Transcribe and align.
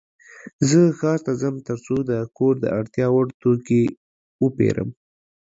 زه 0.69 0.79
ښار 0.99 1.19
ته 1.25 1.31
ځم 1.41 1.55
ترڅو 1.67 1.95
د 2.09 2.11
کور 2.37 2.53
د 2.61 2.65
اړتیا 2.79 3.07
وړ 3.11 3.27
توکې 3.41 3.83
وپيرم. 4.43 4.89